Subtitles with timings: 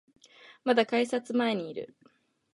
[0.63, 1.95] まだ改札前にいる